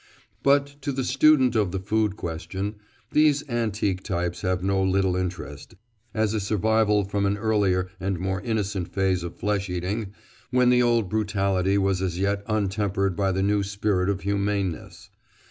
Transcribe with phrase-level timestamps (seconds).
[0.41, 2.77] But to the student of the food question
[3.11, 5.75] these antique types have no little interest,
[6.11, 10.15] as a survival from an earlier and more innocent phase of flesh eating
[10.49, 15.11] when the old brutality was as yet untempered by the new spirit of humaneness.